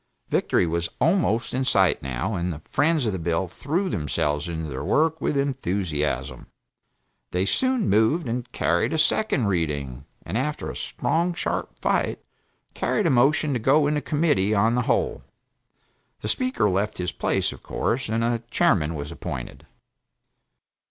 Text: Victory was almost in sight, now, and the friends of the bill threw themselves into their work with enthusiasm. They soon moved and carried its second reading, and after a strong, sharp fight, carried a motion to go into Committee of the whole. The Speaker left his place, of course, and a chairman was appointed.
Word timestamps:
Victory 0.29 0.65
was 0.65 0.89
almost 0.99 1.53
in 1.53 1.63
sight, 1.63 2.01
now, 2.01 2.33
and 2.33 2.51
the 2.51 2.63
friends 2.67 3.05
of 3.05 3.13
the 3.13 3.19
bill 3.19 3.47
threw 3.47 3.87
themselves 3.87 4.47
into 4.47 4.67
their 4.67 4.83
work 4.83 5.21
with 5.21 5.37
enthusiasm. 5.37 6.47
They 7.29 7.45
soon 7.45 7.87
moved 7.87 8.27
and 8.27 8.51
carried 8.51 8.93
its 8.93 9.03
second 9.05 9.45
reading, 9.45 10.05
and 10.23 10.39
after 10.39 10.71
a 10.71 10.75
strong, 10.75 11.35
sharp 11.35 11.77
fight, 11.79 12.19
carried 12.73 13.05
a 13.05 13.11
motion 13.11 13.53
to 13.53 13.59
go 13.59 13.85
into 13.85 14.01
Committee 14.01 14.55
of 14.55 14.73
the 14.73 14.81
whole. 14.89 15.21
The 16.21 16.27
Speaker 16.27 16.67
left 16.67 16.97
his 16.97 17.11
place, 17.11 17.51
of 17.51 17.61
course, 17.61 18.09
and 18.09 18.23
a 18.23 18.41
chairman 18.49 18.95
was 18.95 19.11
appointed. 19.11 19.67